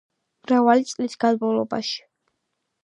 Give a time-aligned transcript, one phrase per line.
[0.45, 2.03] მრავალი წლის განმავლობაში.